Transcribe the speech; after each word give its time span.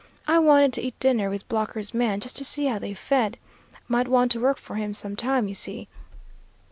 I 0.27 0.39
wanted 0.39 0.73
to 0.73 0.81
eat 0.81 0.99
dinner 0.99 1.29
with 1.29 1.47
Blocker's 1.47 1.93
man, 1.93 2.21
just 2.21 2.35
to 2.37 2.43
see 2.43 2.65
how 2.65 2.79
they 2.79 2.95
fed. 2.95 3.37
Might 3.87 4.07
want 4.07 4.31
to 4.31 4.39
work 4.41 4.57
for 4.57 4.77
him 4.77 4.95
some 4.95 5.15
time, 5.15 5.47
you 5.47 5.53
see. 5.53 5.87